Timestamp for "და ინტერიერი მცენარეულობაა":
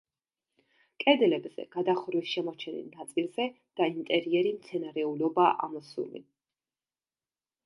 3.81-5.55